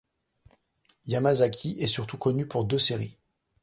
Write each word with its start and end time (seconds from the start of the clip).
Yamazaki 1.05 1.75
est 1.79 1.85
surtout 1.85 2.17
connu 2.17 2.47
pour 2.47 2.65
deux 2.65 2.79
séries. 2.79 3.19